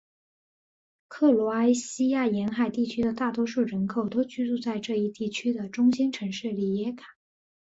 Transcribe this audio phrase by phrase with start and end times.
[1.07, 7.15] 克罗埃西亚沿海地区的大多数人口都居住在这一地区的中心城市里耶卡。